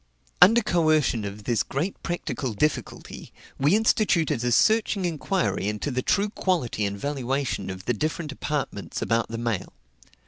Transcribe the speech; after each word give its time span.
Under 0.41 0.63
coercion 0.63 1.25
of 1.25 1.43
this 1.43 1.61
great 1.61 2.01
practical 2.01 2.53
difficulty, 2.53 3.31
we 3.59 3.75
instituted 3.75 4.43
a 4.43 4.51
searching 4.51 5.05
inquiry 5.05 5.67
into 5.67 5.91
the 5.91 6.01
true 6.01 6.29
quality 6.29 6.87
and 6.87 6.97
valuation 6.97 7.69
of 7.69 7.85
the 7.85 7.93
different 7.93 8.31
apartments 8.31 9.03
about 9.03 9.27
the 9.29 9.37
mail. 9.37 9.73